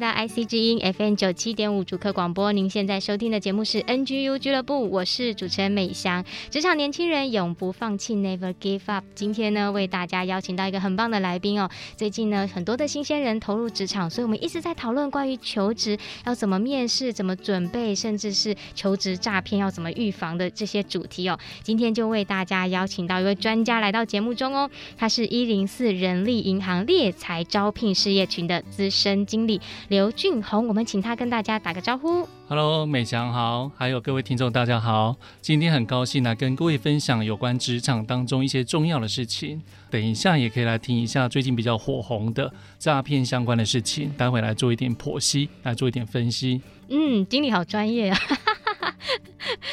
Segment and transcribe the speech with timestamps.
[0.00, 6.24] 到 IC 之音 FM 九七点五主客广播，您现在收听的节目是 NGU 俱乐部，我是主持人美香。
[6.48, 9.04] 职场年轻人永不放弃，Never give up。
[9.14, 11.68] 今天呢，为大家邀请到一个很棒的来宾哦。
[11.98, 21.38] 最近呢，很多的新鲜人投入职场，所以我们一直在讨论关于求职要怎么面试、怎么准备，甚至是求职诈骗要怎么预防的这些主题哦。
[21.62, 29.60] 今天就为大家邀请到一位专家来到节目中哦，他是一零四人力银行猎才招聘事业群的资深经理。
[29.90, 32.24] 刘俊宏，我们请他跟大家打个招呼。
[32.46, 39.60] Hello，美祥好，还有各位听众大家好，今天很高兴来跟各位分享有关职场当中一些重要的事情。
[39.90, 46.62] 等一下也可以来听一下最近比较火红的诈骗相关的事情，待会来做一点剖析，来做一点分析。
[46.88, 48.18] 嗯，经理好专业啊。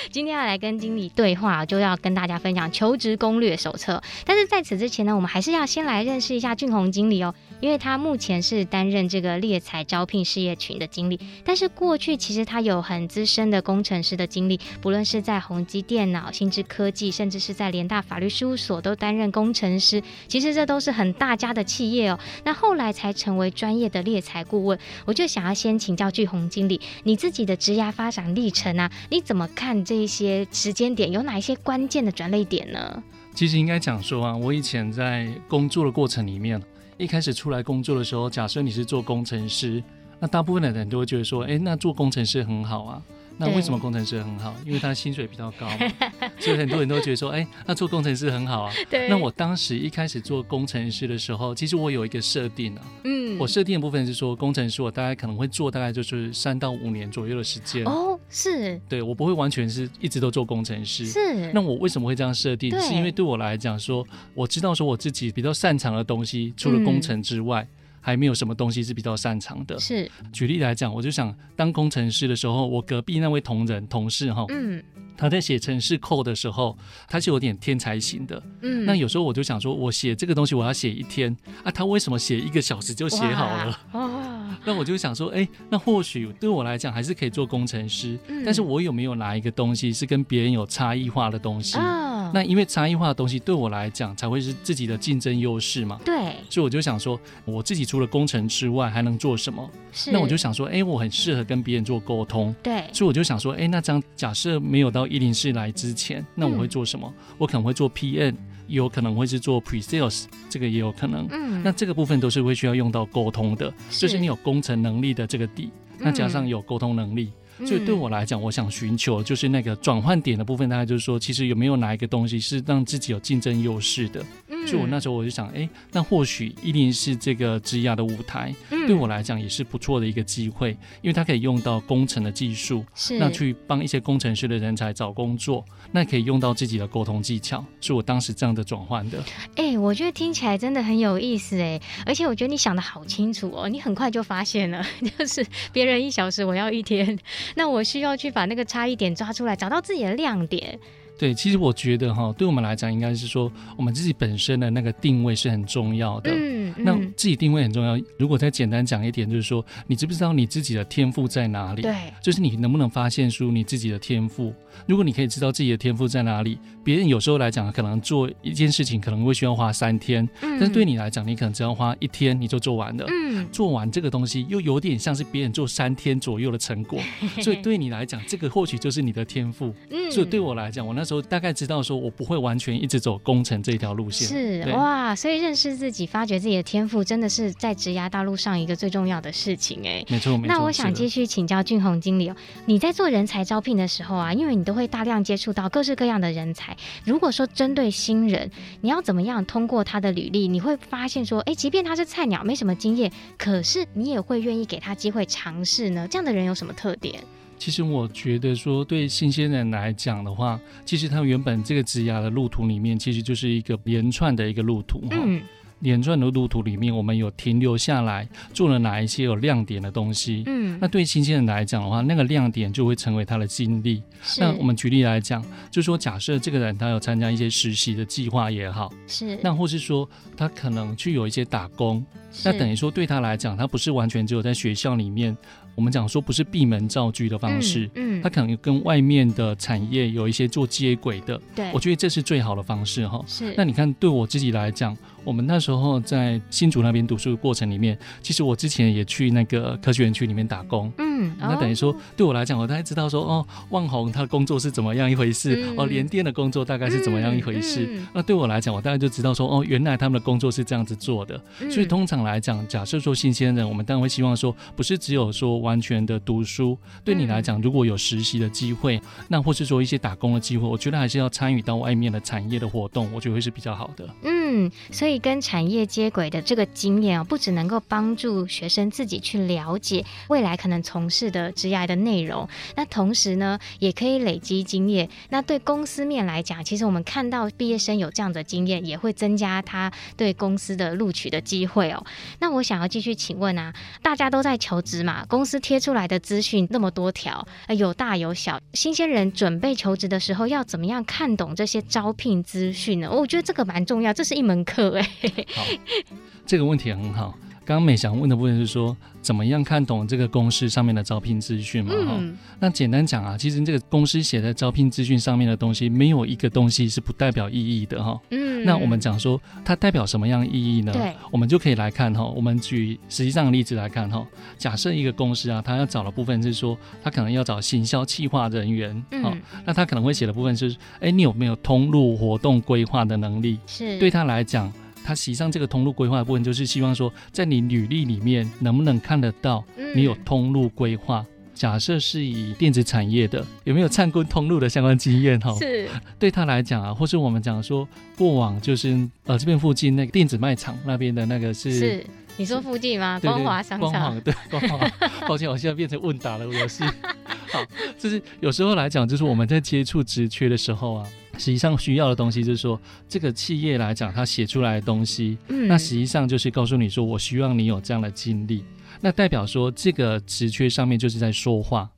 [0.09, 4.02] 今天要来跟经理对话，就要跟大家分享求职攻略手册。
[4.25, 20.02] 但是在此之前呢，我们还是要先来认识一下俊宏经理哦，因为他目前是担任这个猎才招聘事业群的经理，但是过去其实他有很资深的工程师的经历，不论是在宏基电脑、新知科技，甚至是在联大法律事务所都担任工程师。
[20.27, 22.19] 其实这都是很大家的企业哦。
[22.44, 24.77] 那后来才成为专业的猎才顾问。
[25.05, 31.11] 我就想要先请教巨宏经理，你自己的职涯发展历程啊，你怎么看这一些时间点？
[31.11, 33.04] 有哪一些关键的转捩点呢？
[33.33, 36.61] 其实应该讲说啊，我以前在工作的过程里面，
[36.97, 39.83] 一开始出来工作的时候，假设你是做工程师，
[40.19, 43.02] 那大部分的人都会觉得说，哎，那做工程师很好啊。
[43.39, 44.52] 那为什么工程师很好？
[44.65, 45.69] 因为他薪水比较高，
[46.41, 48.73] 所以很多人都觉得说，哎，那做工程师很好啊。
[48.89, 49.07] 对。
[49.09, 52.81] 那我当时一开始做工程师的时候，其实我有一个设定啊。
[53.03, 53.37] 嗯。
[53.37, 57.86] 我设定的部分是说，工程师我大概可能会做大概就是三到五年左右的时间。
[57.86, 58.80] 哦，是。
[58.89, 61.05] 对，我不会完全是一直都做工程师。
[61.05, 61.52] 是。
[61.54, 62.71] 那我为什么会这样设定？
[62.80, 67.67] 是因为对我来讲说，我知道说我自己比较擅长的东西，除了工程之外。
[68.07, 69.77] 还没有什么东西是比较擅长的。
[69.77, 74.81] 是，举例来讲，我就想当工程师的时候，我隔壁那位同仁同事哈，嗯，
[75.17, 76.77] 他在写程式 code 的时候，
[77.09, 78.41] 他是有点天才型的。
[78.61, 81.35] 嗯，那有时候我就想说，我写这个东西我要写一天
[81.65, 83.79] 啊，他为什么写一个小时就写好了？
[83.91, 91.77] 哦，那我就想说，哎、欸，那或许对我来讲还是可以做工程师，嗯，但是我有没有拿一个东西是跟别人有差异化的东西？
[91.77, 95.99] 哦那因为差异化的东西对我来讲才会是自己的竞争优势嘛。
[96.04, 96.36] 对。
[96.49, 99.70] 所以我就想说，我自己除了工程之外还能做什么？
[99.92, 100.11] 是。
[100.11, 102.54] 那我就想说，哎、欸，我很适合跟别人做沟通。
[102.61, 102.83] 对。
[102.93, 107.11] 所以我就想说，哎、欸，那这样假设没有到一零四来之前，那我会做什么？
[107.17, 108.36] 嗯、我可能会做 PM，
[108.67, 111.27] 也有可能会是做 Pre-sales，这个也有可能。
[111.32, 111.61] 嗯。
[111.64, 117.23] 那这个部分都是会需要用到沟通的，是就是你有工程能力的这个底，那加上有沟通能力。
[117.23, 124.23] 嗯所以对我来讲，我想寻求就是那个转换点的部分，大概就是说，其实有没有哪一个东西是让自己有竞争优势的？
[124.47, 130.71] 嗯，所以我那时候我就想，哎，那或许一定是这个职涯的舞台，对我来讲也是不错的一个机会，
[131.01, 139.24] 因为它可以用到工程的技术，是那去帮一些工程师的人才找工作，那可以用到自己的沟通技巧，是我当时这样的转换的。
[139.56, 144.85] 哎，我觉得听起来真的很有意思哎，而且我觉得你想的好清楚哦，你很快就发现了，
[145.18, 147.18] 就是别人一小时，我要一天。
[147.56, 150.80] 那我需要去把那个差异点抓出来，找到自己的亮点。
[151.18, 156.30] 对，其实我觉得哈，对我们来讲，应该是说我们自己本身的那个定位是很重要的。
[156.31, 158.00] 嗯，嗯，那自己定位很重要。
[158.18, 161.81] 如果再简单讲一点，就是说，你知不知道你自己的天赋在哪里？
[161.81, 164.54] 对，就是你能不能发现出你自己的天赋？
[164.86, 173.06] 如果你可以知道自己的天赋在哪里，别人有时候来讲，可能做一件事情可能会需要花三天，嗯，但是对你来讲，你可能只要花一天你就做完了。
[173.10, 177.00] 嗯，做完这个东西又有点像是别人做三天左右的成果，
[177.42, 179.74] 所以对你来讲，这个或许就是你的天赋。
[179.90, 184.28] 嗯，所以对我来讲，我那时候大概知道说，我不会完全一直走工程这条路线。
[184.28, 190.04] 是哇，所以认识自己、发掘自己的天赋，真的是在职涯道路上一个最重要的事情哎。
[190.09, 190.54] 没错，没错。
[190.54, 196.75] 那我想继续请教俊宏经理哦，你在做人才招聘的时候啊，因为你都会大量接触到各式各样的人才。
[197.06, 198.51] 如果说针对新人，
[198.81, 206.06] 你要怎么样通过他的履历，你会发现说，哎，即便他是菜鸟，没什么经验，可是你也会愿意给他机会尝试呢？
[206.07, 207.24] 这样的人有什么特点？
[207.57, 215.18] 其实我觉得说，对新鲜人来讲的话，其实他原本这个职涯的路途里面，其实就是一个连串的一个路途哈。
[215.24, 215.42] 嗯
[215.79, 220.44] 连串的路途里面，我们有停留下来做了哪一些有亮点的东西？
[220.47, 224.01] 嗯，那对新鲜人来讲的话，那个亮点就会成为他的经历。
[224.39, 232.06] 那我们举例来讲，就是说假设这个人他有参加一些实习的计划也好，是那或是说他可能去有一些打工，
[232.44, 235.35] 那等于说对他来讲，他不是完全只有在学校里面。
[235.75, 243.24] 我们讲说不是闭门造车的方式，嗯，他、嗯、可能跟外面的产业有一些做接轨的，对，我觉得这是最好的方式哈。
[243.27, 244.97] 是，那你看对我自己来讲，
[245.27, 257.85] 我们那时候在新竹那边读书的过程里面，其实我之前也去那个科学园区里面打工，嗯，那等于说对我来讲，我大概知道说哦，万红他的工作是怎么样一回事，嗯、哦，联电的工作大概是怎么样一回事。
[257.89, 261.39] 嗯嗯、那对我来讲，我大概就知道说哦，原来他们的工作是这样子做的。
[261.59, 265.57] 嗯、所以通常来讲，假设说新鲜人，我们当然会希望说，不是只有说。
[265.57, 274.07] 完全的读书，对你来讲，如果有实习的机会，那或是说一些打工的机会，我觉得还是要参与到外面的产业的活动，我觉得会是比较好的。
[274.24, 285.10] 嗯，所以跟产业接轨的这个经验啊，不只能够帮助学生自己去了解未来可能从事的职业的内容，那同时呢，也可以累积经验。
[285.30, 292.06] 那对公司面来讲，其实我们看到毕业生有这样的经验，也会增加他对公司的录取的机会哦。
[292.40, 297.48] 那我想要继续请问啊，大家都在求职嘛，公司贴出来的资讯那么多条，
[297.78, 298.60] 有大有小。
[298.74, 303.10] 新鲜人准备求职的时候，要怎么样看懂这些招聘资讯呢？
[303.12, 305.06] 我觉得这个蛮重要，这是一门课哎。
[305.54, 305.63] 好，
[306.45, 307.38] 这个问题很好。
[307.65, 311.94] 刚刚美翔问的部分是说，怎么样看懂这个公司上面的招聘资讯嘛？
[312.06, 318.18] 哈、嗯，那简单讲啊，其实这个公司写在招聘资讯上面的东西，没有一个东西是不代表意义的哈。
[318.30, 320.94] 嗯，那我们讲说它代表什么样意义呢？
[320.94, 322.24] 对，我们就可以来看哈。
[322.24, 324.25] 我们举实际上的例子来看哈。
[324.57, 333.60] 假设一个公司啊，他要找的部分是说，他可能要找行销企划人员，嗯，那他可能会写的部分是，哎，你有没有通路活动规划的能力？
[333.68, 334.71] 是，对他来讲。
[335.07, 339.63] 他实际上这个通路规划的部分，就是希望说，在你履历里面能不能看得到
[339.95, 341.25] 你有通路规划。
[341.30, 345.39] 嗯、假设是以电子产业的，有没有参观通路的相关经验？
[345.39, 345.88] 哈，是
[346.19, 347.88] 对他来讲啊，或是我们讲说
[348.18, 352.06] 过往就是呃这边附近那个电子卖场那边的那个是，是
[352.36, 353.18] 你说附近吗？
[353.21, 353.89] 光华商场。
[353.89, 354.92] 光华对，光华。
[355.25, 357.63] 抱歉，我现在变成问答了，我是好，
[357.98, 361.07] 就是有时候来讲，就是我们在接触职缺的时候啊。
[361.38, 368.63] 实际上需要的东西就是说，这个企业来讲，它写出来的东西，嗯，那实际上就是告诉你说，我希望你有这样的经历，
[369.00, 371.89] 那代表说这个职缺上面就是在说话。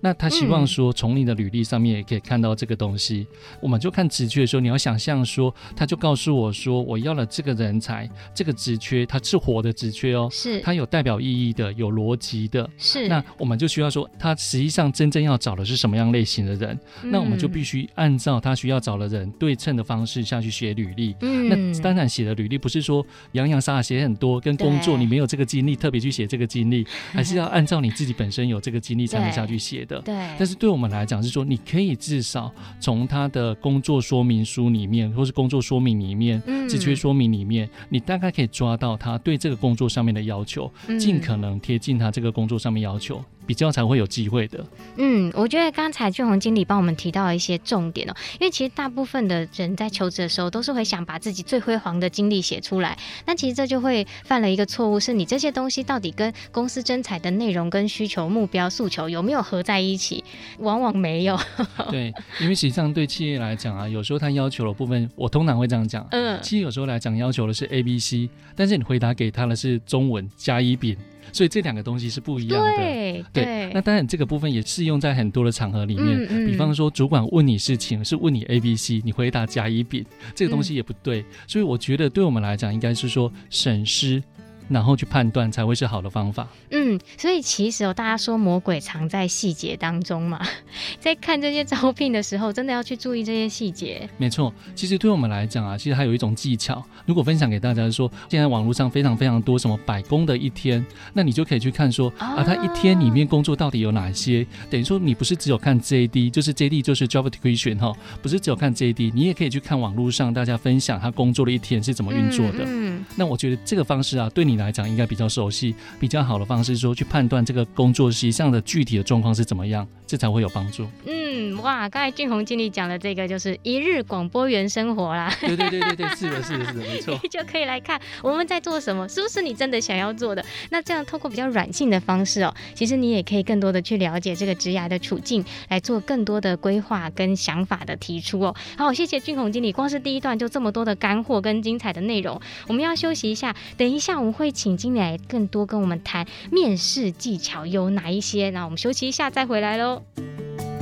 [0.00, 3.26] 那他希望说，从你的履历上面也可以看到这个东西。
[3.30, 12.68] 嗯、我们就看职缺的时候，你要想象说，他就告诉我说，我要了这个人才，这个职缺它是活的职缺哦，是它有代表意义的，有逻辑的。
[12.78, 16.78] 是那我们就需要说，他实际上真正要找的是什么样类型的人？
[17.02, 21.16] 嗯、那我们就必须按照他需要找的人对称的方式下去写履历。
[21.22, 29.86] 嗯，那当然写的履历不是说洋洋洒洒写很多，跟工作你没有这个经历特别去写这个经历，还是要按照你自己本身有这个经历才能下去写。
[30.04, 43.22] 对，但是对我们来讲是说，你可以至少从他的工作说明书里面，或是工作说明里面、职缺说明里面，你大概可以抓到他对这个工作上面的要求，尽可能贴近他这个工作上面要求。
[43.48, 44.62] 比较才会有机会的。
[44.98, 60.22] 嗯，我觉得刚才俊宏经理帮我们提到了一些重点哦，因为其实大部分的人在求职的时候都是会想把自己最辉煌的经历写出来，那其实这就会犯了一个错误，是你这些东西到底跟公司征才的内容、跟需求、目标、诉求有没有合在一起？
[60.58, 61.40] 往往没有。
[61.90, 62.12] 对，
[62.42, 70.94] 因为实际上对企业来讲啊，有时候他要求的部分，我通常会这样讲，嗯，企业有时候来讲要求的是 A、B、C，但是你回答给他的是中文加一、丙。
[71.32, 73.24] 所以这两个东西是不一样的。
[73.32, 76.18] 对，那当然这个部分也适用在很多的场合里面。
[76.22, 80.04] 嗯嗯、比方说，主管问你事情是问你 A、B、C，你回答甲、乙、丙，
[80.34, 81.20] 这个东西也不对。
[81.20, 84.22] 嗯、所以我觉得对我们来讲，应该是说审视。
[84.68, 86.46] 然后去判断才会是好的方法。
[86.70, 90.40] 嗯，所以其实哦，大家说魔鬼藏在细节当中嘛，
[91.00, 94.08] 在看这些招聘的时候，真的要去注意这些细节。
[94.18, 100.84] 没错，其实对我们来讲啊，其实还有一种技巧，如果分享给大家说，现在网络上非常非常多什么百工的一天，
[101.14, 104.46] 那你就可以去看说啊，他一天里面工作到底有哪些？
[104.68, 112.64] 等于说你不是只有看 JD，就是 JD 就是 Job Description 哈，不是只有看 JD，你也可以去看网络上大家分享他工作的一天是怎么运作的。
[112.64, 114.57] 嗯，嗯，那我觉得这个方式啊，对你。
[114.58, 120.88] 来讲应该比较熟悉，比较好的方式说去判断这个工作实际上的具体的状况是怎么样，这才会有帮助。
[121.04, 125.30] 嗯，哇，刚才俊宏经理讲的这个就是一日广播员生活啦。
[125.38, 127.14] 对对对对对， 是的，是的，是的，没错。
[127.30, 130.42] 就可以来看我们在做什么，是不是你真的想要做的？
[130.70, 138.56] 那这样透过比较软性的方式哦，其实你也可以更多的去了解这个职涯的处境，来做更多的规划跟想法的提出哦。
[138.78, 142.40] 好，谢谢俊宏经理，光是第一段就这么多的干货跟精彩的内容。
[142.66, 148.48] 我们要休息一下，等一下我们会请经理来更多跟我们谈面试技巧有哪一些。
[148.50, 149.97] 那我们休息一下再回来喽。
[149.98, 150.77] Tchau!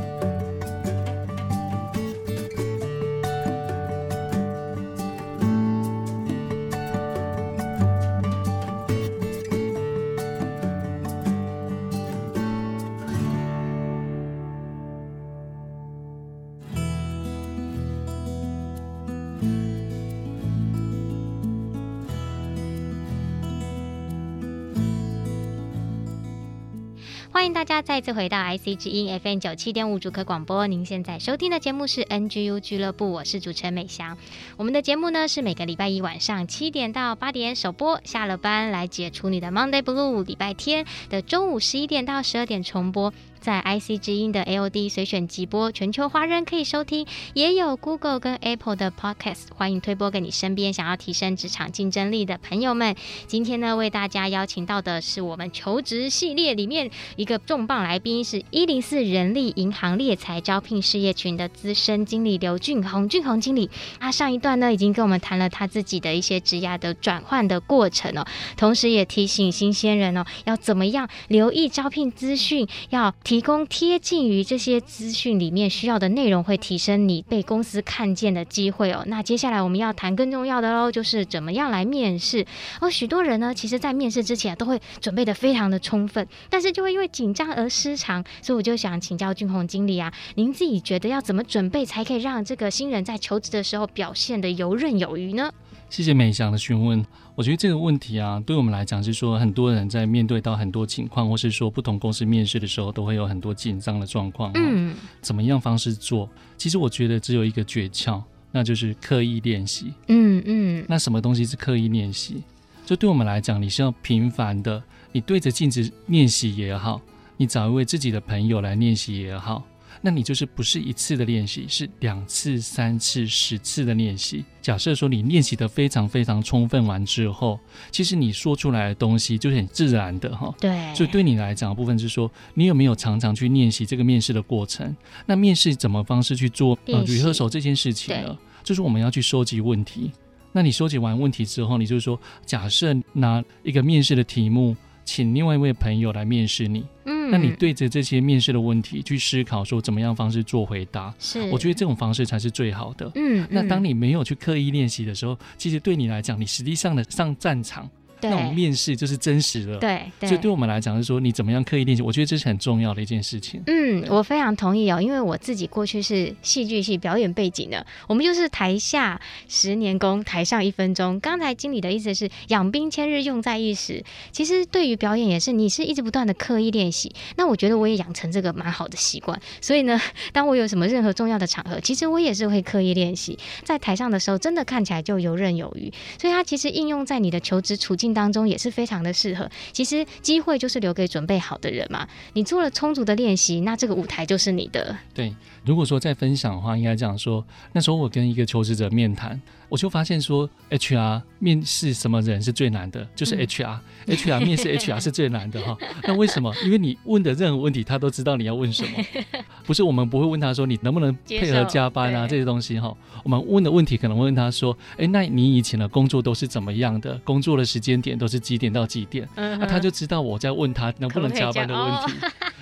[27.36, 30.66] 欢迎大家再次回到 IC 之音 FM 九七点五主客广播。
[30.66, 34.16] 您现在收听的节目是 NGU 俱乐部，我是主持人美翔。
[34.56, 40.24] 我们的节目呢是每个礼拜一晚上七点到八点首播，下了班来解除你的 Monday Blue。
[40.24, 43.12] 礼拜天的中午十一点到十二点重播。
[43.40, 52.96] 在 IC 之音的 AOD 随选即播，全球华人可以收听，也有 Google 跟 Apple 的 Podcast，欢迎推播给你身边想要提升职场竞争力的朋友们。
[53.28, 63.70] 今天呢，为大家邀请到的是我们求职系列里面一个重磅来宾，是一零四人力银行猎才招聘事业群的资深经理刘俊宏，俊宏经理。
[64.00, 68.26] 他上一段呢，已经跟我们谈了他自己的一些职涯的转换的过程哦，
[68.56, 73.35] 同时也提醒新鲜人哦，要怎么样留意招聘资讯，要提。
[73.36, 79.04] 提供贴近于这些资讯里面需要的内容，会提升你被公司看见的机会哦。
[79.08, 82.46] 那接下来我们要谈更重要的喽，就是怎么样来面试。
[82.80, 88.24] 而许多人呢，其实在面试之前都会准备得非常的充分，但是就会因为紧张而失常。
[88.40, 95.52] 所以我就想请教俊宏经理啊，您自己觉得要怎么准备才可以让这个新人在求职的时候表现得游刃有余呢？
[95.90, 97.04] 谢谢美翔的询问。
[97.36, 104.50] 我觉得这个问题啊，对我们来讲是说，很多人在面对到很多情况，或是说不同公司面试的时候，都会有很多紧张的状况。
[104.54, 106.26] 嗯，怎么样方式做？
[106.56, 109.92] 其实我觉得只有一个诀窍，那就是刻意练习。
[110.08, 110.84] 嗯嗯。
[110.88, 112.42] 那什么东西是刻意练习？
[112.86, 117.02] 就对我们来讲，你是要频繁的，你对着镜子练习也好，
[117.36, 119.62] 你找一位自己的朋友来练习也好。
[120.06, 124.44] 那你就是不是一次的练习，是两次、三次、十次的练习。
[124.62, 127.58] 假设说你练习的非常非常充分完之后，
[127.90, 130.54] 其实你说出来的东西就很自然的哈。
[130.60, 130.94] 对。
[130.94, 134.96] 所以对你来讲的部分是说，你有没有常常去练习这个面试的过程？
[135.26, 138.38] 那面试怎么方式去做呃 rehearsal 这件事情呢？
[138.62, 140.12] 就是我们要去收集问题。
[140.52, 144.76] 那你收集完问题之后，你就是说，假设拿一个面试的题目。
[145.08, 157.88] 请另外一位朋友来面试你，嗯，那你对着这些面试的问题去思考，说怎么样方式做回答，是，我觉得这种方式才是最好的，嗯，嗯，那当你没有去刻意练习的时候，其实对你来讲，你实际上的上战场。
[158.20, 163.62] 那种面试就是真实的，对，对，所以对我们来讲，是说你怎么样刻意练习，我觉得这是很重要的一件事情。
[163.66, 171.18] 嗯，我非常同意哦，因为我自己过去是戏剧系表演背景的，我们就是台下十年功，台上一分钟。
[171.20, 174.02] 刚才经理的意思是养兵千日，用在一时。
[174.32, 177.12] 其实对于表演也是，你是一直不断的刻意练习。
[177.36, 179.40] 那我觉得我也养成这个蛮好的习惯。
[179.60, 180.00] 所以呢，
[180.32, 185.92] 当我有什么任何重要的场合，其实我也是会刻意练习，在台上的时候，真的看起来就游刃有余。
[186.18, 189.48] 所以它其实应用在你的求职处境当中也是非常的适合。
[189.72, 192.06] 其实机会就是留给准备好的人嘛。
[192.34, 194.96] 你做了充足的练习，那这个舞台就是你的。
[195.14, 195.34] 对，
[195.64, 199.40] 如果说在分享的话，应该这样说：那时候我跟一个求职者面谈。
[199.68, 205.76] 我就发现说，HR 面试什么人是最难的，就是 HR，HR、嗯、HR 面试 HR 是最难的哈。
[206.04, 206.54] 那为什么？
[206.64, 208.90] 因为你问的任何问题，他都知道你要问什么。
[209.66, 212.94] 不是我们不会问他说你能不能配合加班啊这些东西哈。
[213.24, 217.18] 我们问的问题可能会问他说，哎，那你以前的工作都是怎么样的？
[217.24, 219.28] 工作的时间点都是几点到几点？
[219.34, 222.14] 那、嗯啊、他就知道我在问他能不能加班的问题。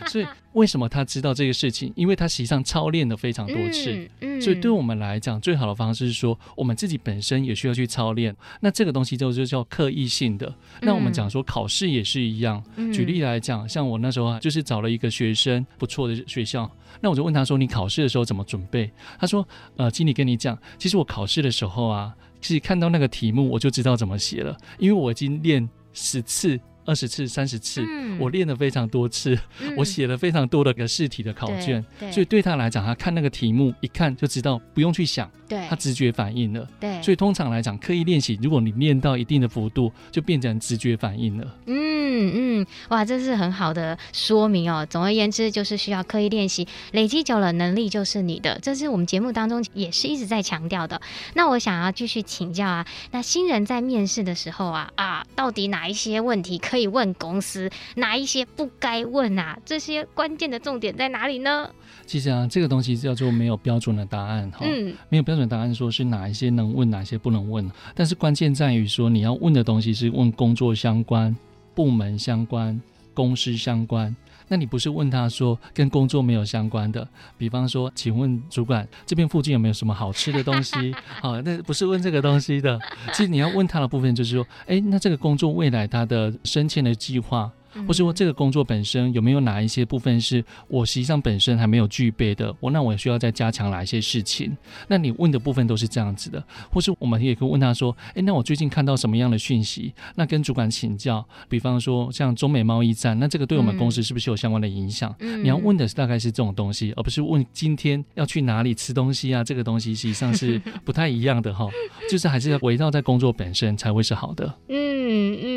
[0.06, 1.92] 所以为什么他知道这个事情？
[1.94, 3.92] 因为他实际上操练了非常多次。
[3.92, 4.08] 嗯
[4.38, 6.94] 嗯、所以对我们来讲，最好的方式是说，我们自己。
[7.04, 10.54] 本身也需要去操练，那这个东西就就叫刻意性的。
[10.80, 12.62] 那我们讲说考试也是一样。
[12.94, 16.70] 举例来讲，像我那时候就是找了一个学生不错的学校，
[17.02, 19.46] 那我就问他说：“你考试的时候怎么准备？”他说
[19.76, 41.56] ：“呃，经理跟你讲，其实我考试的时候啊，其实看到那个题目我就知道怎么写了，因为我已经练十次。”二十次、三十次，嗯、我练了非常多次，嗯、我写了非常多的个试题的考卷，所以对他来讲，他看那个题目一看就知道，不用去想，对，他直觉反应了，对，所以通常来讲，刻意练习，如果你练到一定的幅度，就变成直觉反应了。
[41.66, 44.86] 嗯嗯，哇，这是很好的说明哦。
[44.88, 48.58] 总而言之，就是需要刻意练习，累积久了，能力就是你的。
[48.62, 51.00] 这是我们节目当中也是一直在强调的。
[51.34, 59.58] 那我想要继续请教啊，那新人在面试的时候啊啊，到底哪一些问题可以问公司，哪一些不该问啊？
[59.64, 61.70] 这些关键的重点在哪里呢？
[62.06, 67.70] 其实啊，这个东西叫做没有标准的答案哈，嗯，没有标准答案说是哪一些能问，哪些不能问。
[67.94, 71.34] 但是关键在于说，你要问的东西是问工作相关、
[71.74, 72.80] 部门相关、
[73.14, 74.14] 公司相关。
[74.48, 77.06] 那你不是问他说跟工作没有相关的，
[77.38, 80.94] 比方说，请问主管这边附近有没有什么好吃的东西？
[81.20, 82.78] 好， 那不是问这个东西的。
[83.12, 87.50] 其实你要问他的部分就是说，哎，那这个工作未来他的升迁的计划。
[87.86, 92.54] 或是说这个工作本身有没有哪一些部分是我实际上本身还没有具备的？
[92.60, 94.56] 我那我需要再加强哪一些事情？
[94.88, 99.92] 那你问的部分都是这样子的，或是我们也可以问他说：诶，那我最近看到什么样的讯息？
[100.16, 101.24] 那跟主管请教。
[101.48, 105.14] 比方说像中美贸易战，那这个对我们公司是不是有相关的影响？
[105.18, 109.42] 你要问的是大概是这种东西，而不是问今天要去哪里吃东西啊？
[109.44, 111.68] 这个东西实际上是不太一样的哈，
[112.10, 114.46] 就是还是要围绕在工作本身才会是好的。
[114.68, 115.53] 嗯嗯，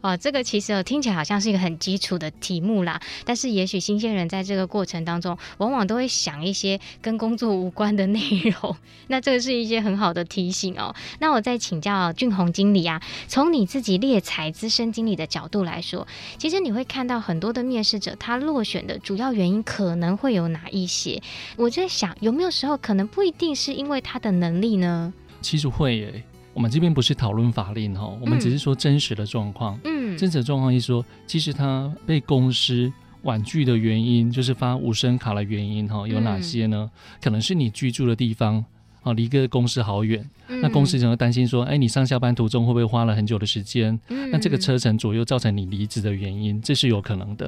[0.00, 1.50] 哦，这个其实听起来好像是。
[1.50, 8.76] 一个很基础的题目啦，但是也许新鲜人在这个过程当中，往往都会想一些跟工作无关的 内容。
[9.08, 10.94] 那这个是一些很好的提醒哦。
[11.18, 16.06] 那我再请教俊宏经理啊，从你自己猎才资深经理的角度来说，
[16.38, 21.20] 其实你会看到很多的面试者，他落选的主要原因可能会有哪一些？
[21.56, 25.12] 我在想，有没有时候可能不一定是因为他的能力呢？
[25.42, 26.22] 其实会耶。
[26.52, 29.78] 我们这边不是讨论法令哈，我们只是说真实的状况。
[29.84, 32.92] 嗯，真实的状况是说，其实他被公司
[33.22, 36.90] 婉拒的原因，就是发无声卡的原因哈，有哪些呢？
[37.20, 38.64] 可能是你居住的地方
[39.02, 40.28] 啊，离个公司好远。
[40.62, 43.98] 那公司可能会担心说，哎，你上下班途中会不会花了很久的时间？
[44.30, 47.46] 那这个车程左右造成你离职的原因，这是有可能的。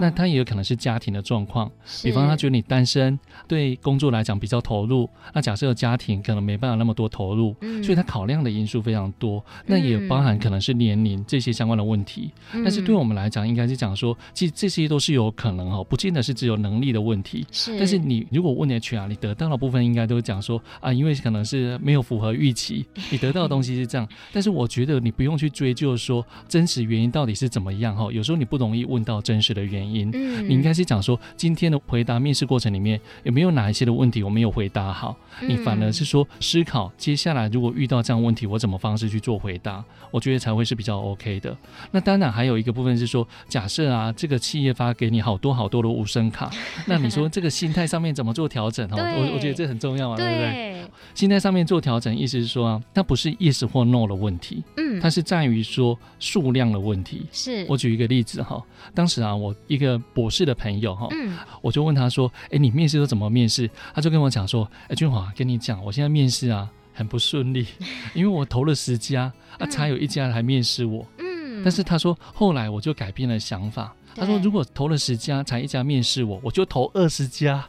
[0.00, 1.70] 那他也有可能是家庭的状况，
[2.02, 5.08] 比方他觉得你单身，对工作来讲比较投入。
[5.34, 9.44] 那假设有家庭，可能没办法那么多投入，所以他考量的因素非常多。
[9.66, 12.30] 那也包含可能是年龄这些相关的问题。
[12.52, 17.46] 但是对我们来讲，应该是讲说，其实这些都是有可能哈，不见得是只有能力的问题。
[17.50, 17.76] 是。
[17.78, 24.08] 但是你如果问 HR，你得到的部分应该都讲说啊，因为可能是没有符合预期，你得到的东西是这样。
[24.32, 28.10] 但是我觉得你不用去追究说真实原因到底是怎么样哈。
[28.10, 30.10] 有时候你不容易问到真实的原因。
[30.14, 35.14] 嗯，你应该是讲说今天的回答面试过程里面有没有哪一些的问题我没有回答好？
[35.42, 39.84] 你反而是说思考接下来如果遇到这样问题，我怎么方式去做回答？
[40.10, 41.56] 我觉得才会是比较 OK 的。
[41.92, 46.50] 那当然还有一个部分是说，假设啊这个企业发给你好多好多的无声卡，
[46.86, 48.88] 那你说这个心态上面怎么做调整？
[48.88, 50.84] 哈，我我觉得这很重要啊，对不对？
[51.14, 57.26] 心态上面做调整，意思是说啊，它不是 yes 或 no 的问题，嗯，它是在于说数量的问题。
[57.32, 57.66] 是。
[57.68, 58.62] 我举一个例子哈，
[58.94, 63.68] 当时啊我一个博士的朋友哈，嗯，我就问他说，哎，你面试都怎么面试？
[63.94, 67.66] 他就跟我讲说，哎，俊华跟你讲，我现在面试啊很不顺利，
[68.14, 77.66] 因为我投了十家啊，才有一家来面试我，嗯，但是他说后来我就改变了想法，他说如果投了十家才一家面试我，我就投二十家。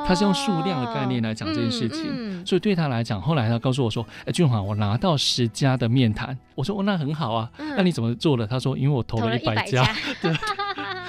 [0.00, 9.84] 哦，他是用数量的概念来讲这件事情，嗯嗯、所以对他来讲，后来他告诉我说：“哎、欸，俊华，我拿到十家的面谈。”我说：“哦，那很好啊，嗯、那你怎么做的？”他说：“因为我投了一百家。
[9.84, 10.32] 家” 对，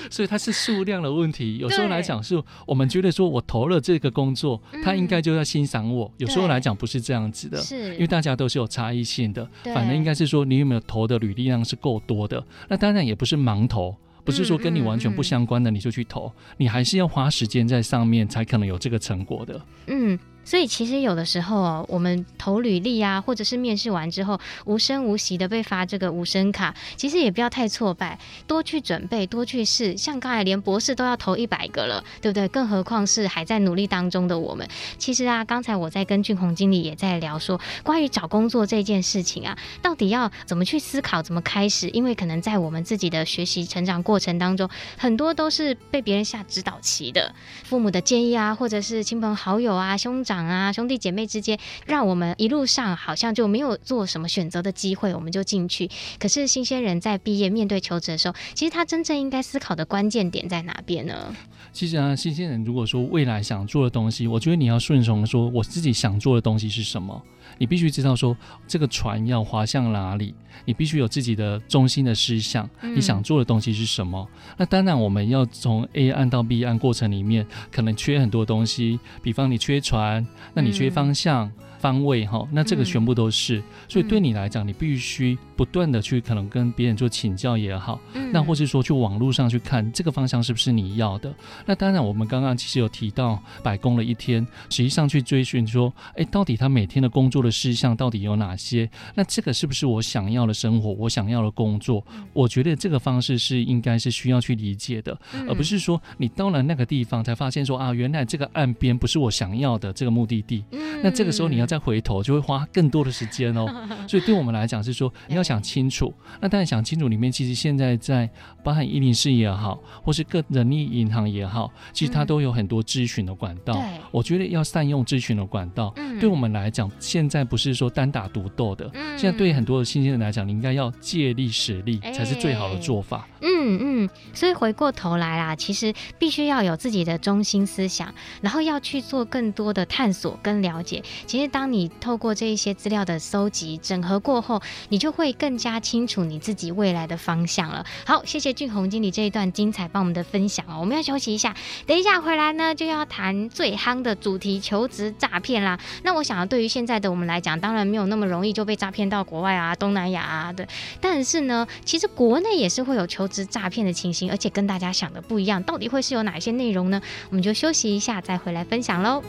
[0.10, 1.58] 所以他是数量的问题。
[1.58, 6.12] 有时候来讲，是我们觉得说我投了这个工作，他应该就要欣赏我。
[6.18, 9.48] 有时候来讲不是这样子的，是因为大家都是有差异性的。
[9.74, 12.44] 反正应该是说你有没有投的履历量是够多的。
[12.68, 13.96] 那当然也不是盲投。
[14.24, 19.62] 不是说跟你完全不相关的你就去投，你还是要花时间在上面才可能有这个成果的。
[19.88, 20.18] 嗯。
[20.44, 29.96] 所以其实有的时候哦，我们投履历啊，或者是面试完之后无声无息的被发这个无声卡，其实也不要太挫败，多去准备，多去试。
[29.96, 32.48] 像刚才连博士都要投一百个了，对不对？
[32.48, 34.68] 更何况是还在努力当中的我们。
[34.98, 41.88] 其实啊，刚才我在跟俊宏经理也在聊说，关于找工作这件事情啊，到底要怎么去思考，怎么开始？
[41.90, 55.90] 因为可能在我们自己的学习成长过程当中，很多都是被别人下指导棋的，父母的建议啊，或者是亲朋好友啊，兄长啊，兄弟姐妹之间，让我们一路上好像就没有做什么选择的机会，我们就进去。
[56.20, 61.36] 可是新鲜人在毕业面对求职的时候，其实他真正应该思考的关键点在哪边呢？
[61.74, 67.22] 其实啊，新鲜人如果说未来想做的东西，我觉得你要顺从说，我自己想做的东西是什么。
[67.62, 68.36] 你必须知道说，
[68.68, 70.34] 这个船要划向哪里，
[70.66, 74.28] 你必须有自己的中心的思想，你想做的东西是什么？
[74.34, 81.46] 嗯、那当然，我们要从 A 岸到 B 岸过程里面，可能缺很多东西，比方你缺船，那你缺方向。
[81.46, 83.58] 嗯方位哈，那这个全部都是。
[83.58, 91.34] 嗯、所以对你来讲，你必须不断的去可能跟别人做请教也好，嗯、那或是说去网络上去看这个方向是不是你要的。
[91.66, 98.88] 那当然，我们刚刚其实有提到白宫了一天，实际上去追寻说，哎，到底他每天的工作的事项到底有哪些？
[99.16, 102.06] 那这个是不是我想要的生活，我想要的工作？
[102.34, 105.18] 我觉得这个方式是应该是需要去理解的，
[105.48, 110.64] 而不是说你到了那个地方才发现说啊，原来这个岸边不是我想要的这个目的地。
[111.04, 113.66] 那这个时候你要再回头，就会花更多的时间哦。
[114.06, 116.14] 所以对我们来讲是说，你要想清楚。
[116.42, 118.30] 那当然想清楚里面，其实现在在
[118.62, 123.82] 包含一零四也好，或是各人力银行也好，其实它都有很多咨询的管道。
[124.12, 125.94] 我觉得要善用咨询的管道。
[125.96, 128.92] 嗯对我们来讲，现在不是说单打独斗的。
[128.94, 133.28] 嗯现在对很多的新鲜人来讲，你应该要借力使力，才是最好的做法。
[133.42, 134.10] 嗯嗯。
[134.34, 141.02] 所以回过头来啦，其实必须要有自己的中心思想，然后要去做更多的探索跟了解。
[141.26, 147.86] 其实当当你透过这一些资料的搜集、整合过后，你就会更加清楚你自己未来的方向了。
[148.04, 150.78] 好，谢谢俊宏经理这一段精彩帮我们的分享哦。
[150.80, 155.80] 我们要休息一下，等一下回来呢，就要谈最夯的主题——求职诈骗啦。
[156.02, 160.68] 那我想要对于现在的我们来讲，当然没有那么容易就被诈骗到国外啊、东南亚啊的。
[161.00, 165.62] 但是呢，其实国内也是会有求职诈骗的情形，而且跟大家想的不一样。
[165.62, 167.00] 到底会是有哪些内容呢？
[167.30, 169.22] 我们就休息一下，再回来分享喽。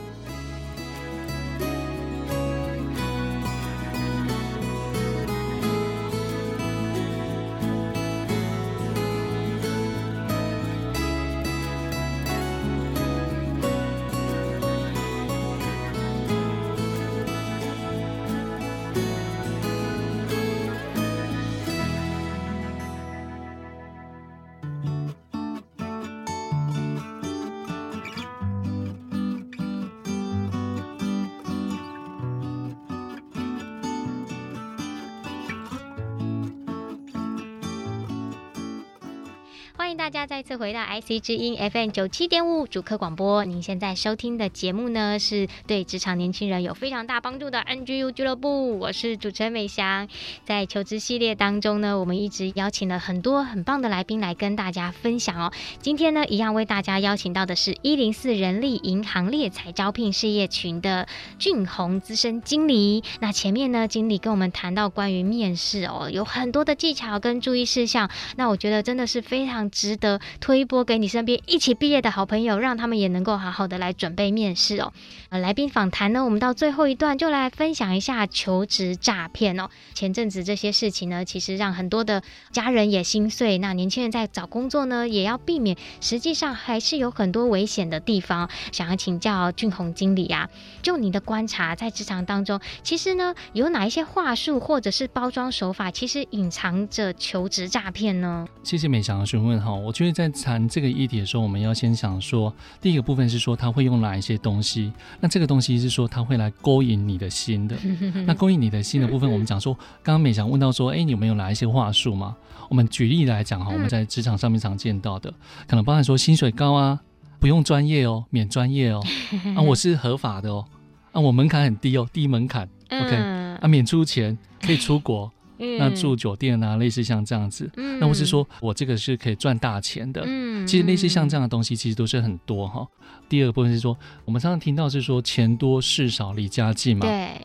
[40.63, 43.45] 回到 IC 之音 FM 九七点五主客广播。
[43.45, 48.79] 您现在收听的节目呢，是对职场年轻人有非常大帮助的 NGU 俱乐部。
[48.79, 50.07] 我是主持人美翔。
[50.45, 55.53] 在求职系列当中呢，我们一直邀请了很多很棒的来宾来跟大家分享哦。
[55.81, 61.09] 今天呢，一样为大家邀请到的是一零四人力银行猎才招聘事业群的
[61.41, 63.03] 俊宏资深经理。
[63.19, 68.09] 那前面呢，经理跟我们谈到关于面试哦，有很多的技巧跟注意事项。
[68.37, 69.69] 那我觉得真的是非常。
[69.73, 74.93] 值得推播给你身边一起毕业的好朋友，让他们也能够好好的来准备面试哦。
[75.31, 79.69] 呃，来宾访谈呢，我们到最后一段就来分享一下求职诈骗哦。
[79.95, 83.59] 前阵子这些事情呢，其实让很多的家人也心碎。
[83.59, 85.77] 那年轻人在找工作呢，也要避免。
[86.01, 88.49] 实际上还是有很多危险的地方。
[88.71, 90.49] 想要请教俊宏经理啊，
[90.83, 98.47] 就你的观察，在职场当中，其实呢，有哪一些话术或者是包装手法，其实隐藏着求职诈骗呢？
[98.63, 99.73] 谢谢美翔的询问哈。
[99.73, 104.93] 我觉得在谈这个议题的时候，我们要先想说，第一个部分是说他会用哪一些东西。
[105.21, 107.77] 那这个东西是说他会来勾引你的心的。
[108.27, 112.37] 那勾引你的心的部分，我们讲说，刚刚美翔问到说，哎，你有没有哪一些话术吗？
[112.69, 115.33] 我们举例来讲哈，我们在职场上面常见到的，
[115.69, 116.99] 可能包含说薪水高啊，
[117.39, 119.03] 不用专业哦，免专业哦，
[119.57, 120.65] 啊，我是合法的哦，
[121.13, 123.15] 啊，我门槛很低哦，低门槛，OK，
[123.61, 125.31] 啊，免出钱，可以出国。
[125.79, 132.87] 那住酒店啊，类似像这样子，嗯、那或是说我这个是可以赚大钱的，嗯，其实类似像这样的东西，其实都是很多哈。
[133.29, 137.41] 第二个部分是说，我们常常听到是说钱多事少离家近嘛，对，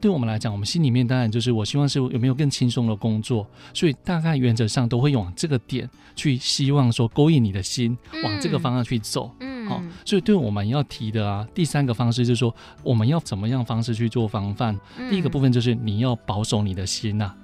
[0.00, 14.78] 对我们来讲，我们心里面当然就是我希望是有没有更轻松的工作，所以大概原则上都会往这个点去，希望说勾引你的心，往这个方向去走，嗯，好，所以对我们要提的啊，第三个方式就是说，我们要怎么样方式去做防范？
[14.98, 17.36] 嗯、第一个部分就是你要保守你的心呐、啊。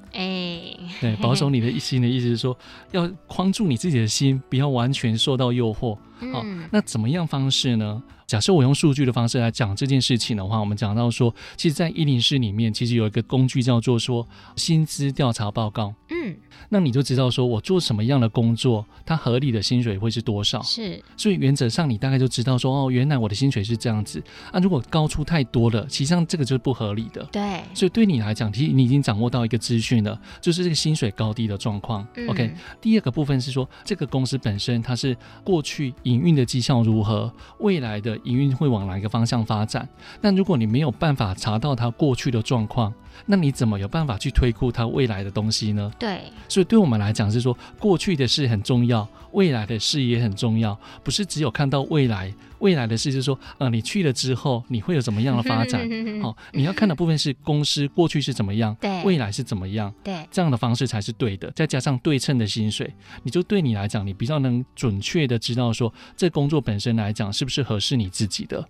[1.00, 2.56] 对，保守你的心的意思是说，
[2.92, 5.96] 要框住你自己的心，不要完全受到诱惑。
[6.32, 8.02] 好，那怎么样方式呢？
[8.26, 15.94] 假设我用数据的方式来讲这件事情的话，我们讲到说，其实，在一零四里面，其实有一个工具叫做说薪资调查报告。
[16.10, 16.36] 嗯，
[16.68, 20.62] 那你就知道说我做什么样的工作，它合理的薪水会是多少。
[20.62, 24.22] 是，所以原则上你大概就知道说，哦，原来我的薪水是这样子。
[24.50, 27.22] 啊，如果高出太多了，实际上这个就是不合理的。
[27.30, 32.06] 对，所以对你来讲，其实你已经掌握到一个资讯了，就是这个薪水高低的状况。
[32.16, 39.88] 嗯、OK，第二个部分是说，这个公司本身它是过去营运的绩效如何，未来的营运会往哪一个方向发展？
[40.20, 42.94] 但如果你没有办法查到它过去的状况，
[43.26, 45.90] 那你怎么有办法去推估它未来的东西呢？
[45.98, 52.32] 对，所以对我们来讲是说，过去的事很重要，未来的事也很重要，不是只有看到未来。
[52.60, 55.86] 未来的事就是说，呃，你去了之后，你会有怎么样的发展？
[56.22, 61.50] 好、哦，你要看的部分是公司过去是怎么样，对，未来是怎么样，对，这样的方式才是对的。
[61.50, 62.90] 再加上对称的薪水，
[63.22, 68.66] 你就对你来讲，你比较能准确的知道说，这工作本身来讲是不是合适你自己的。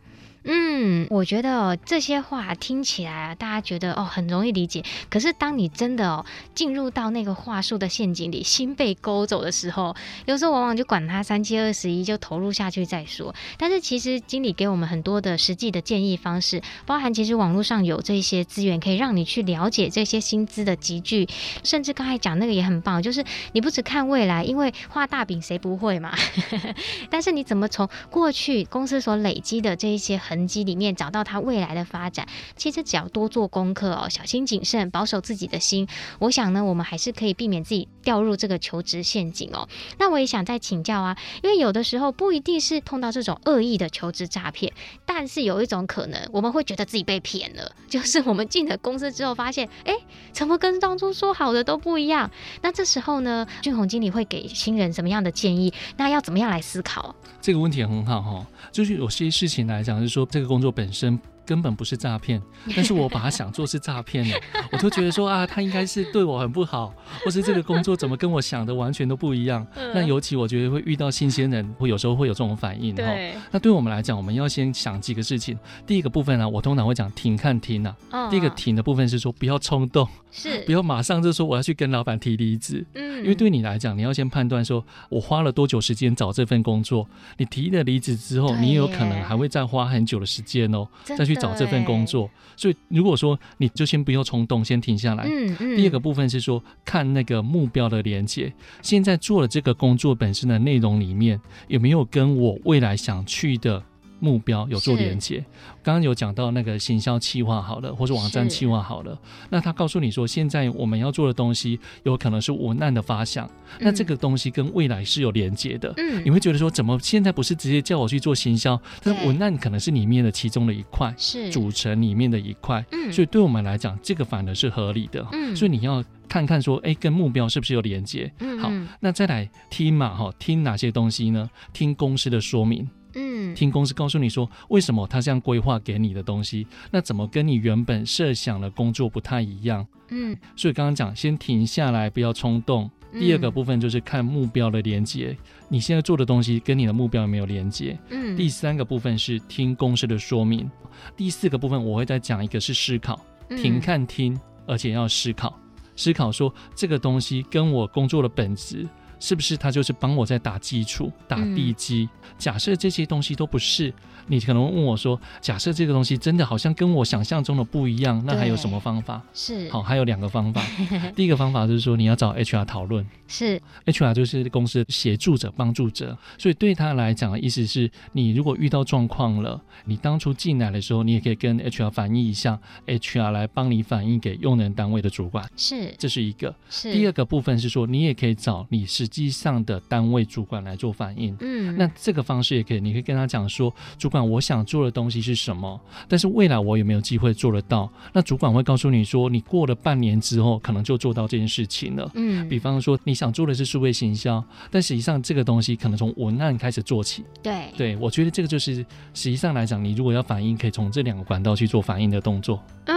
[0.46, 4.84] 嗯，我觉得哦，这些话听起来啊，大家觉得哦很容易理解。
[5.08, 13.34] 可是当你真的哦进入到那个话术的陷阱里，心被勾走的时候，有时候往往就管他三七二十一，就投入下去再说。
[13.56, 21.26] 但是其实经理给我们很多的实际的建议方式，包含其实网络上有这些资源可以让你去了解这些薪资的集聚，
[21.62, 26.14] 甚至刚才讲那个也很棒，就是你不只看未来，因为画大饼谁不会嘛？
[27.08, 35.86] 但是你怎么从过去公司所累积的这一些很痕迹里面找到他未来的发展，其实只要多做功课哦，小心谨慎，保守自己的心，
[36.18, 39.68] 我想呢，我们还是可以避免自己掉入这个求职陷阱哦。
[40.00, 44.72] 那我也想再请教啊，因为有的时候不一定是碰到这种恶意的求职诈骗，
[45.06, 49.94] 但是有一种可能，我们会觉得自己被骗了， 就是我们进了公司之后发现，哎，
[50.32, 52.28] 怎么跟当初说好的都不一样？
[52.60, 55.72] 那这时候呢，俊宏经理会给新人什么样的建议？
[55.96, 57.14] 那要怎么样来思考？
[57.40, 61.18] 这个问题很好哈，就是有些事情来讲，是说这个工作本身。
[61.46, 62.40] 根本不是诈骗，
[62.74, 64.40] 但是我把它想做是诈骗的，
[64.72, 69.66] 我就觉得说啊，他应该是对我很不好，或是这个工作怎么跟我想的完全都不一样。
[69.94, 72.94] 那尤其我觉得会遇到新鲜人，会有时候会有这种反应。
[72.94, 73.34] 对。
[73.50, 75.58] 那对我们来讲，我们要先想几个事情。
[75.86, 77.94] 第一个部分呢、啊，我通常会讲停看停啊。
[78.30, 82.84] 第一个停的部分是说不要冲动，是 不要马上就说我要去跟老板提离职。
[82.94, 83.18] 嗯。
[83.18, 91.33] 因为对你来讲，你要先判断说我花了多久时间找这份工作，你提了离职之后，你也有可能还会再花很久的时间哦，再去。
[91.36, 95.24] 找这份工作，所以如果说你就先不要冲动，先停下来。
[95.24, 95.76] 嗯嗯。
[95.76, 103.82] 第二个部分是说，看那个目标的连接，现在做的这个工作本身的内容里面有没有跟我未来想去的。
[104.24, 105.44] 目标有做连接，
[105.82, 109.18] 刚刚有讲到那个行销企划好了，或是网站企划好了，
[109.50, 115.92] 那他告诉你说，现在我们要做的东西有可能是文案的发想，嗯，那这个东西跟未来是有连接的。
[115.98, 118.80] 嗯，你会觉得说，怎么现在不是直接叫我去做行销？
[119.02, 122.82] 但是文案可能是里面的其中的一块，是组成里面的一块。
[122.92, 125.22] 嗯，所以对我们来讲，这个反而是合理的。
[125.32, 128.32] 嗯，所以你要看看说，哎，跟目标是不是有连接？
[128.38, 131.50] 嗯，好，那再来听嘛，哈，听哪些东西呢？
[131.74, 132.88] 听公司的说明。
[133.14, 139.86] 嗯，听公司告诉你说，为什么他这样规划给你的东西，那怎么跟你原本设想的工作不太一样？
[140.10, 142.90] 嗯，所以刚刚讲，先停下来，不要冲动。
[143.12, 145.36] 第二个部分就是看目标的连接，
[145.68, 147.96] 你现在做的东西跟你的目标有没有连接？
[148.10, 150.68] 嗯，第三个部分是听公司的说明。
[151.16, 155.56] 第四个部分我会再讲一个是思考，停看听，而且要思考，
[155.94, 158.84] 思考说这个东西跟我工作的本质。
[159.24, 162.06] 是不是他就是帮我在打基础、打地基？
[162.12, 163.90] 嗯、假设这些东西都不是，
[164.26, 170.62] 你可能问我说：“假设这个东西真的好像跟我想象中的不一样，那还有什么方法？”是好，还有两个方法。
[171.16, 185.48] 第一个方法就是说你要找 HR 讨论，是 HR 就是公司协助者、帮助者，所以对他来讲的意思是你如果遇到状况了，你当初进来的时候，你也可以跟 HR 反映一下，HR 来帮你反映给用人单位的主管。
[185.56, 186.54] 是，这是一个。
[186.68, 189.08] 是第二个部分是说，你也可以找你是。
[189.14, 197.88] 机上的单位主管来做反应，嗯，那这个方式也可以，你可以跟他讲说，主管，我想做的东西是什么，但是未来我有没有机会做得到？
[198.12, 212.93] 那主管会告诉你说，你过了半年之后，可能就做到这件事情了，嗯，比方说你想做的是数位行销，但实际上这个东西可能从文案开始做起，对，对我觉得这个就是实际上来讲，你如果要反应，可以从这两个管道去做反应的动作，嗯。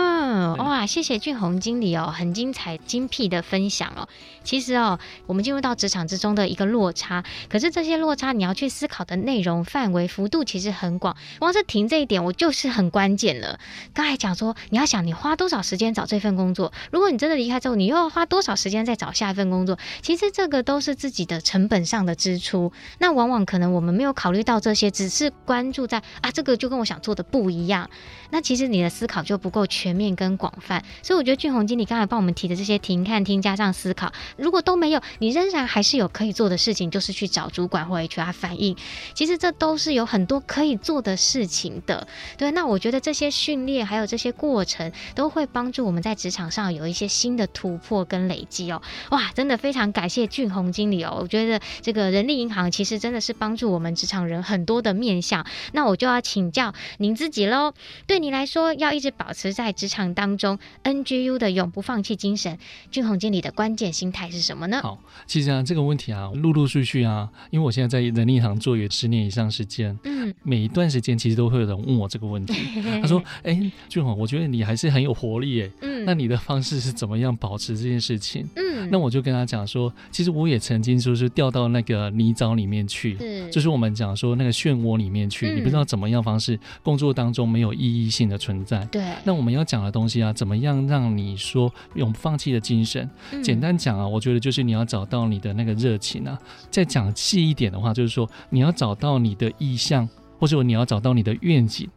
[0.57, 4.07] 哇，谢谢俊宏经理哦，很精彩精辟的分享哦。
[4.43, 11.15] 其实哦，我们进入到职场之中的一个落差，可是这些落差你要去思考的内容范围幅度其实很广。
[11.39, 13.59] 光是停这一点，我就是很关键了。
[13.93, 22.71] 刚才讲说，你要想你花多少时间找这份工作，如果你真的离开之后，你又要花多少时间再找下一份工作，其实这个都是自己的成本上的支出。
[22.99, 27.89] 那往往可能我们没有考虑到这些，只是关注在啊，这个就跟我想做的不一样。
[28.31, 38.77] 那其实你的思考就不够全面跟广广泛，所以我觉得俊宏经理刚才帮我们提的这些停、看、听加上思考，如果都没有，你仍然还是有可以做的事情，就是去找主管或 HR 反映。
[39.13, 42.07] 其实这都是有很多可以做的事情的。
[42.37, 48.81] 对，那我觉得这些训练还有这些过程，都会帮助我们在职场上有一些新的突破跟累积哦。
[49.09, 51.17] 哇，真的非常感谢俊宏经理哦。
[51.19, 55.45] 我觉得这个人力银行其实真的是帮助我们职场人很多的面向。
[55.73, 57.73] 那我就要请教您自己喽。
[58.05, 62.55] 对你来说，要一直保持在职场当当中，NGU 的永不放弃精神，
[62.91, 64.79] 俊宏经理的关键心态是什么呢？
[64.83, 72.53] 好，其实啊，这个问题啊，陆陆续续啊，因为我现在在人力银行做也十年以上时间，嗯，每一段时间其实都会有人问我这个问题。
[73.01, 88.85] 他说：“哎、欸，俊宏，我觉得你还是很有活力诶，嗯，那你的方式是怎么样保持这件事情？”嗯，那我就跟他讲说，其实我也曾经就是掉到那个泥沼里面去，是，就是我们讲说那个漩涡里面去，嗯、你不知道怎么样方式工作当中没有意义性的存在。
[88.85, 93.09] 对，那我们要讲的东西啊，怎么样让你说永不放弃的精神？
[93.31, 96.37] 嗯、简单讲啊，我觉得就是你要找到你的那个热情啊。
[96.69, 100.07] 再讲细一点的话，就是说你要找到你的意向，
[100.39, 101.89] 或者说你要找到你的愿景。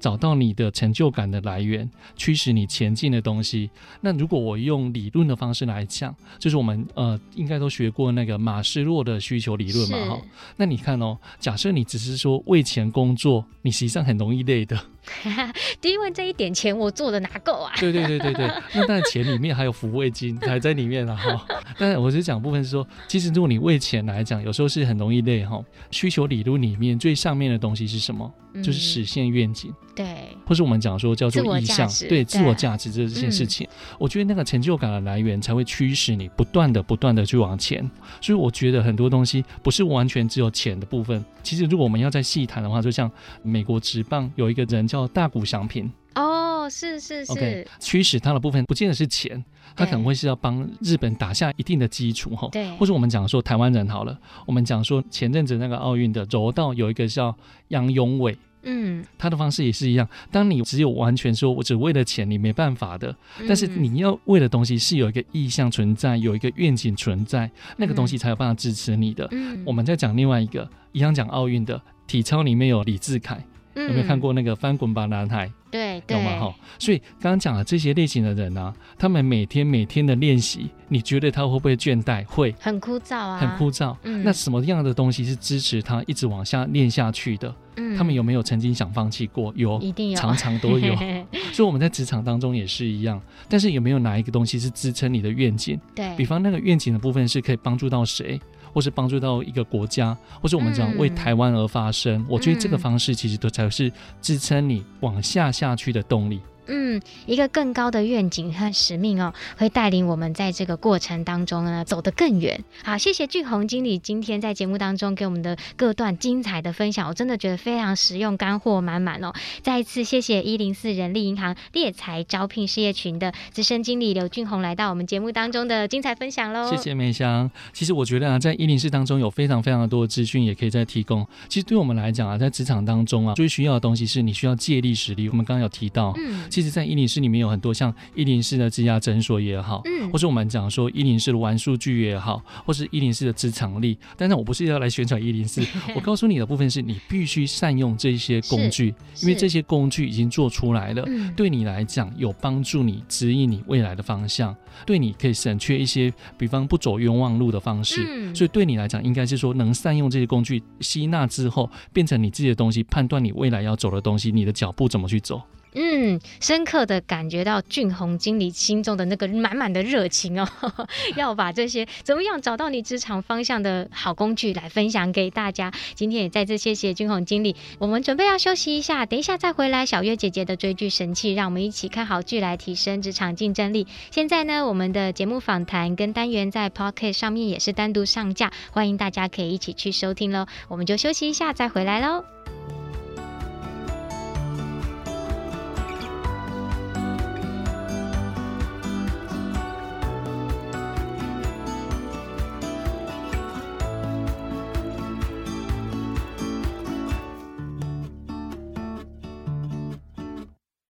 [0.00, 3.68] 找到你的成就感的来源，驱使你前进的东西。
[4.00, 10.22] 那如果我用理论的方式来讲，就是我们呃应该都学过那个马斯洛的需求理论嘛哈。
[10.56, 14.78] 那你看哦，假设你只是说为钱工作，你实际上很容易累的。
[15.82, 17.72] 因为这一点钱我做的哪够啊？
[17.78, 21.46] 对对对对对， 那当然钱里面还有抚慰金还在里面了哈。
[21.78, 25.62] 但是我是讲部分是说，其实如果你为钱来讲，有时候是很容易累哈。
[25.90, 28.32] 需求理论里面最上面的东西是什么？
[28.54, 29.72] 嗯、就是实现愿景。
[29.94, 37.88] 对，或是我们讲说叫做意向，对自我价值这件事情，嗯、我觉得那个成就感的来源才会驱使你不断的不断的去往前。
[38.20, 41.22] 所以我觉得很多东西不是完全只有钱的部分。
[41.42, 43.10] 其实如果我们要再细谈的话，就像
[43.42, 49.44] 美国职棒有一个人叫大股商品哦，是是是，okay, 驱使他的部分不见得是钱，
[49.76, 52.48] 他可能会是要帮日本打下一定的基础哈。
[52.50, 57.36] 对，或者我们讲说台湾人好了，我们讲说前阵子那个奥运的柔道有一个叫
[57.68, 58.36] 杨永伟。
[58.64, 60.06] 嗯，他的方式也是一样。
[60.32, 63.14] 当你只有完全说我只为了钱，你没办法的。
[63.46, 69.26] 但是你要为的东西是有一个意向存在，有一个愿景存在，那个东西才有办法支持你的。
[69.30, 73.42] 嗯，我们再讲另外一个，一样讲奥运的体操里面有李志凯，
[73.86, 75.50] 有没有看过那个翻滚吧男孩？
[75.70, 76.38] 对，有吗？
[76.40, 82.24] 哈，所以刚刚讲的这些类型的人啊，他们每天每天的练习，你觉得他会不会倦怠？
[82.26, 83.94] 会，很枯燥啊，很枯燥。
[84.04, 87.54] 嗯，那什么样的东西是支持他一直往下练下去的？
[87.76, 89.52] 嗯，他们有没有曾经想放弃过？
[89.56, 90.96] 有，一定有，常常都有。
[91.52, 93.20] 所以我们在职场当中也是一样。
[93.46, 95.78] 但是有没有哪一个东西是支撑你的愿景？
[95.94, 98.40] 对，比方那个愿景的部分是可以帮助到谁？
[98.72, 106.40] 或是帮助到一个国家，或是我们讲为台湾而发声，嗯、我觉得这个方式其实都才是支撑你往下下去的动力。
[106.68, 112.62] 嗯，一个更高的愿景和使命哦，会带领我们在这个过程当中呢走得更远。
[112.84, 119.32] 好，谢谢俊宏经理今天在节目当中给我们的各段精彩的分享，我真的觉得非常实用，干货满满哦。
[119.62, 126.70] 再一次谢谢一零四人力银行猎才招聘事业群的资深经理刘俊宏来到我们节目当中的精彩分享喽。
[126.70, 127.50] 谢谢梅香。
[127.72, 131.26] 其实我觉得啊，在一零四当中有非常非常的多的资讯也可以再提供。
[131.48, 135.30] 其实对我们来讲啊，在职场当中啊，最需要的东西是你需要借力使力。
[135.30, 136.44] 我们刚刚有提到，嗯。
[136.58, 143.96] 其实，在一零四里面有很多像一零四的职涯诊所也好，嗯，或是我们讲说一零四的玩数据也好，或是一零四的职场力。
[144.16, 148.92] 但是我不是要来宣传一零四， 我告诉你的部分是你必须善用这些工具，
[149.22, 154.52] 因为这些工具已经做出来了，对你来讲有帮助，你指引你未来的方向，
[154.84, 158.34] 对你可以省却一些，比方不走冤枉路的方式。
[158.34, 165.40] 所以对你来讲，应该是说能善用这些工具，吸纳之后变成你自己的东西，判断你未来要走的东西，你的脚步怎么去走。
[165.74, 170.48] 嗯，深刻的感觉到俊宏经理心中的那个满满的热情哦，
[171.16, 175.72] 要把这些怎么样找到你职场方向的好工具来分享给大家。
[175.94, 179.86] 今天也再次谢谢俊宏经理，我们准备要休息一下，等一下再回来。
[179.86, 183.86] 小月姐姐的追剧神器，让我们一起看好剧来提升职场竞争力。
[184.10, 190.46] 现在呢，我们的节目访谈跟单元在 Pocket 上面也是单独上架，欢迎大家可以一起去收听喽。
[190.68, 192.77] 我们就休息一下，再回来喽。